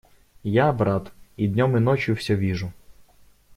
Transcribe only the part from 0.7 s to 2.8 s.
брат, и днем и ночью все вижу.